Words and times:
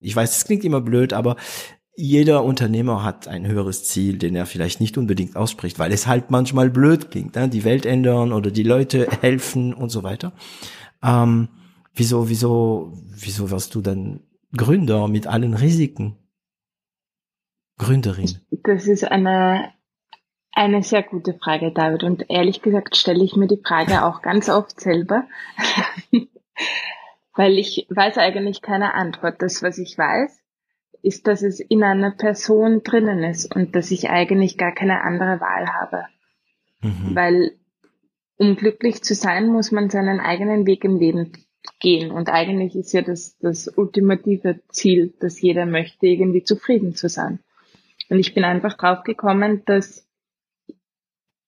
Ich 0.00 0.16
weiß, 0.16 0.36
es 0.36 0.44
klingt 0.44 0.64
immer 0.64 0.80
blöd, 0.80 1.12
aber 1.12 1.36
jeder 1.94 2.44
Unternehmer 2.44 3.04
hat 3.04 3.28
ein 3.28 3.46
höheres 3.46 3.84
Ziel, 3.84 4.16
den 4.16 4.34
er 4.34 4.46
vielleicht 4.46 4.80
nicht 4.80 4.96
unbedingt 4.96 5.36
ausspricht, 5.36 5.78
weil 5.78 5.92
es 5.92 6.06
halt 6.06 6.30
manchmal 6.30 6.70
blöd 6.70 7.10
klingt, 7.10 7.36
ne? 7.36 7.48
die 7.48 7.64
Welt 7.64 7.84
ändern 7.84 8.32
oder 8.32 8.50
die 8.50 8.62
Leute 8.62 9.06
helfen 9.20 9.74
und 9.74 9.90
so 9.90 10.02
weiter. 10.02 10.32
Ähm, 11.02 11.48
wieso, 11.94 12.28
wieso, 12.28 12.92
wieso 13.08 13.50
wirst 13.50 13.74
du 13.74 13.82
dann 13.82 14.20
Gründer 14.56 15.08
mit 15.08 15.26
allen 15.26 15.54
Risiken? 15.54 16.16
Gründerin? 17.78 18.38
Das 18.62 18.86
ist 18.86 19.04
eine, 19.04 19.72
eine 20.52 20.82
sehr 20.82 21.02
gute 21.02 21.34
Frage, 21.34 21.72
David. 21.72 22.02
Und 22.02 22.24
ehrlich 22.28 22.62
gesagt 22.62 22.96
stelle 22.96 23.24
ich 23.24 23.36
mir 23.36 23.46
die 23.46 23.60
Frage 23.62 24.04
auch 24.04 24.22
ganz 24.22 24.48
oft 24.48 24.80
selber, 24.80 25.24
weil 27.34 27.58
ich 27.58 27.86
weiß 27.90 28.18
eigentlich 28.18 28.62
keine 28.62 28.94
Antwort. 28.94 29.40
Das, 29.42 29.62
was 29.62 29.78
ich 29.78 29.96
weiß, 29.96 30.42
ist, 31.02 31.26
dass 31.26 31.42
es 31.42 31.60
in 31.60 31.82
einer 31.82 32.10
Person 32.10 32.82
drinnen 32.82 33.22
ist 33.22 33.54
und 33.54 33.74
dass 33.74 33.90
ich 33.90 34.10
eigentlich 34.10 34.58
gar 34.58 34.72
keine 34.72 35.02
andere 35.02 35.40
Wahl 35.40 35.68
habe. 35.68 36.04
Mhm. 36.82 37.14
Weil 37.14 37.52
um 38.36 38.56
glücklich 38.56 39.02
zu 39.02 39.14
sein, 39.14 39.48
muss 39.48 39.70
man 39.70 39.90
seinen 39.90 40.18
eigenen 40.18 40.66
Weg 40.66 40.84
im 40.84 40.98
Leben 40.98 41.32
gehen. 41.78 42.10
Und 42.10 42.30
eigentlich 42.30 42.74
ist 42.74 42.92
ja 42.92 43.02
das, 43.02 43.36
das 43.38 43.68
ultimative 43.68 44.60
Ziel, 44.70 45.12
dass 45.20 45.40
jeder 45.40 45.66
möchte, 45.66 46.06
irgendwie 46.06 46.42
zufrieden 46.42 46.94
zu 46.94 47.08
sein. 47.08 47.40
Und 48.08 48.18
ich 48.18 48.34
bin 48.34 48.44
einfach 48.44 48.76
drauf 48.76 49.04
gekommen, 49.04 49.62
dass 49.66 50.08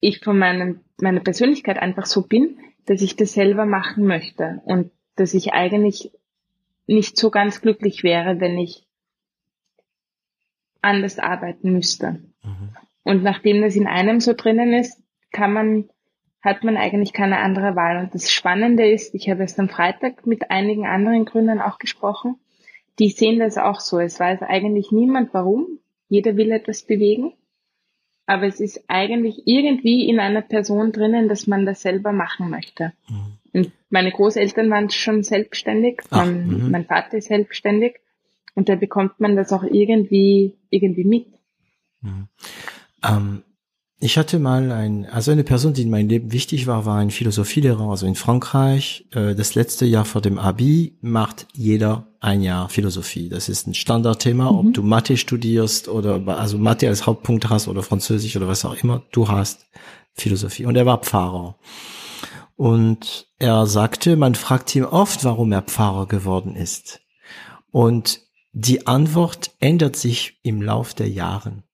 ich 0.00 0.20
von 0.20 0.38
meinem, 0.38 0.80
meiner 1.00 1.20
Persönlichkeit 1.20 1.78
einfach 1.78 2.06
so 2.06 2.22
bin, 2.22 2.58
dass 2.86 3.02
ich 3.02 3.16
das 3.16 3.32
selber 3.32 3.66
machen 3.66 4.06
möchte 4.06 4.60
und 4.64 4.90
dass 5.20 5.34
ich 5.34 5.52
eigentlich 5.52 6.10
nicht 6.86 7.16
so 7.16 7.30
ganz 7.30 7.60
glücklich 7.60 8.02
wäre, 8.02 8.40
wenn 8.40 8.58
ich 8.58 8.86
anders 10.82 11.18
arbeiten 11.18 11.72
müsste. 11.72 12.22
Mhm. 12.42 12.76
Und 13.04 13.22
nachdem 13.22 13.62
das 13.62 13.76
in 13.76 13.86
einem 13.86 14.20
so 14.20 14.32
drinnen 14.32 14.72
ist, 14.72 15.02
kann 15.30 15.52
man, 15.52 15.88
hat 16.42 16.64
man 16.64 16.76
eigentlich 16.76 17.12
keine 17.12 17.38
andere 17.38 17.76
Wahl. 17.76 17.98
Und 17.98 18.14
das 18.14 18.30
Spannende 18.30 18.90
ist, 18.90 19.14
ich 19.14 19.30
habe 19.30 19.42
erst 19.42 19.60
am 19.60 19.68
Freitag 19.68 20.26
mit 20.26 20.50
einigen 20.50 20.86
anderen 20.86 21.24
Gründern 21.24 21.60
auch 21.60 21.78
gesprochen, 21.78 22.36
die 22.98 23.10
sehen 23.10 23.38
das 23.38 23.56
auch 23.56 23.80
so. 23.80 23.98
Es 23.98 24.20
weiß 24.20 24.42
eigentlich 24.42 24.90
niemand 24.90 25.32
warum. 25.32 25.78
Jeder 26.08 26.36
will 26.36 26.50
etwas 26.50 26.82
bewegen. 26.82 27.32
Aber 28.30 28.46
es 28.46 28.60
ist 28.60 28.84
eigentlich 28.86 29.42
irgendwie 29.44 30.08
in 30.08 30.20
einer 30.20 30.40
Person 30.40 30.92
drinnen, 30.92 31.28
dass 31.28 31.48
man 31.48 31.66
das 31.66 31.82
selber 31.82 32.12
machen 32.12 32.48
möchte. 32.48 32.92
Mhm. 33.08 33.38
Und 33.52 33.72
meine 33.88 34.12
Großeltern 34.12 34.70
waren 34.70 34.88
schon 34.88 35.24
selbstständig. 35.24 36.00
Ach, 36.10 36.24
mein, 36.24 36.46
mhm. 36.46 36.70
mein 36.70 36.84
Vater 36.84 37.18
ist 37.18 37.26
selbstständig. 37.26 37.96
Und 38.54 38.68
da 38.68 38.76
bekommt 38.76 39.18
man 39.18 39.34
das 39.34 39.52
auch 39.52 39.64
irgendwie, 39.64 40.54
irgendwie 40.70 41.02
mit. 41.02 41.26
Mhm. 42.02 42.28
Ähm, 43.04 43.42
ich 44.02 44.16
hatte 44.16 44.38
mal 44.38 44.72
ein, 44.72 45.04
also 45.06 45.30
eine 45.30 45.44
Person, 45.44 45.74
die 45.74 45.82
in 45.82 45.90
meinem 45.90 46.08
Leben 46.08 46.32
wichtig 46.32 46.66
war, 46.66 46.86
war 46.86 46.96
ein 46.96 47.10
Philosophielehrer. 47.10 47.90
Also 47.90 48.06
in 48.06 48.14
Frankreich, 48.14 49.06
äh, 49.12 49.34
das 49.34 49.54
letzte 49.54 49.84
Jahr 49.84 50.06
vor 50.06 50.22
dem 50.22 50.38
Abi 50.38 50.96
macht 51.02 51.46
jeder 51.52 52.08
ein 52.18 52.40
Jahr 52.40 52.70
Philosophie. 52.70 53.28
Das 53.28 53.50
ist 53.50 53.66
ein 53.66 53.74
Standardthema, 53.74 54.50
mhm. 54.50 54.58
ob 54.58 54.74
du 54.74 54.82
Mathe 54.82 55.18
studierst 55.18 55.88
oder 55.88 56.26
also 56.28 56.56
Mathe 56.56 56.88
als 56.88 57.06
Hauptpunkt 57.06 57.50
hast 57.50 57.68
oder 57.68 57.82
Französisch 57.82 58.36
oder 58.36 58.48
was 58.48 58.64
auch 58.64 58.74
immer. 58.82 59.02
Du 59.12 59.28
hast 59.28 59.66
Philosophie. 60.14 60.64
Und 60.64 60.76
er 60.76 60.86
war 60.86 60.98
Pfarrer. 60.98 61.58
Und 62.56 63.28
er 63.38 63.66
sagte, 63.66 64.16
man 64.16 64.34
fragt 64.34 64.74
ihn 64.74 64.84
oft, 64.84 65.24
warum 65.24 65.52
er 65.52 65.62
Pfarrer 65.62 66.06
geworden 66.06 66.56
ist. 66.56 67.00
Und 67.70 68.20
die 68.52 68.86
Antwort 68.86 69.52
ändert 69.60 69.96
sich 69.96 70.38
im 70.42 70.62
Lauf 70.62 70.94
der 70.94 71.08
Jahren. 71.08 71.64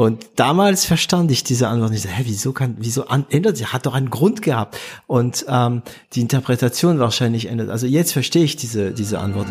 Und 0.00 0.30
damals 0.36 0.86
verstand 0.86 1.30
ich 1.30 1.44
diese 1.44 1.68
Antwort 1.68 1.90
nicht. 1.90 2.06
Hä, 2.06 2.22
wieso 2.24 2.54
kann, 2.54 2.74
wieso 2.78 3.04
ändert 3.28 3.58
sich? 3.58 3.70
Hat 3.74 3.84
doch 3.84 3.92
einen 3.92 4.08
Grund 4.08 4.40
gehabt. 4.40 4.78
Und 5.06 5.44
ähm, 5.46 5.82
die 6.14 6.22
Interpretation 6.22 6.98
wahrscheinlich 6.98 7.50
ändert. 7.50 7.68
Also 7.68 7.86
jetzt 7.86 8.14
verstehe 8.14 8.44
ich 8.44 8.56
diese 8.56 8.92
diese 8.92 9.18
Antwort. 9.18 9.48